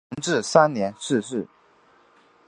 [0.09, 1.47] 同治三年逝世。